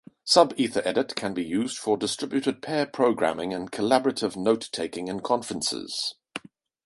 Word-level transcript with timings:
SubEthaEdit 0.25 1.13
can 1.13 1.35
be 1.35 1.43
used 1.43 1.77
for 1.77 1.95
distributed 1.95 2.63
pair 2.63 2.87
programming 2.87 3.53
and 3.53 3.71
collaborative 3.71 4.35
note-taking 4.35 5.07
in 5.07 5.19
conferences. 5.19 6.15